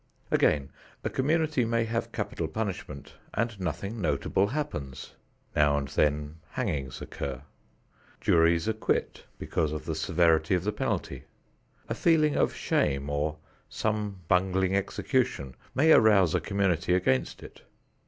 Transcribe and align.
Again, 0.31 0.71
a 1.03 1.11
community 1.11 1.63
may 1.63 1.83
have 1.83 2.11
capital 2.11 2.47
punishment 2.47 3.13
and 3.35 3.59
nothing 3.59 4.01
notable 4.01 4.47
happens. 4.47 5.13
Now 5.55 5.77
and 5.77 5.87
then 5.89 6.37
hangings 6.49 7.03
occur. 7.03 7.43
Juries 8.19 8.67
acquit 8.67 9.25
because 9.37 9.71
of 9.71 9.85
the 9.85 9.93
severity 9.93 10.55
of 10.55 10.63
the 10.63 10.71
penalty. 10.73 11.25
A 11.87 11.93
feeling 11.93 12.35
of 12.35 12.55
shame 12.55 13.11
or 13.11 13.37
some 13.69 14.21
bungling 14.27 14.75
execution 14.75 15.53
may 15.75 15.91
arouse 15.91 16.33
a 16.33 16.39
community 16.41 16.95
against 16.95 17.43
it. 17.43 17.61